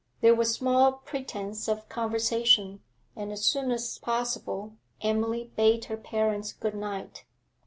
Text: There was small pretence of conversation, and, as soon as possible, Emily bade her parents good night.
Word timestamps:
There 0.21 0.33
was 0.33 0.51
small 0.51 0.93
pretence 0.93 1.67
of 1.69 1.87
conversation, 1.87 2.81
and, 3.15 3.31
as 3.31 3.45
soon 3.45 3.69
as 3.69 3.99
possible, 3.99 4.77
Emily 5.01 5.51
bade 5.55 5.85
her 5.85 5.97
parents 5.97 6.53
good 6.53 6.73
night. 6.73 7.23